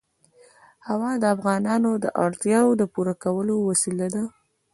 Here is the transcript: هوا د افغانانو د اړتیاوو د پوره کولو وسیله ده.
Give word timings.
هوا 0.87 1.11
د 1.21 1.23
افغانانو 1.35 1.91
د 2.03 2.05
اړتیاوو 2.25 2.77
د 2.81 2.83
پوره 2.93 3.15
کولو 3.23 3.55
وسیله 3.69 4.07
ده. 4.15 4.23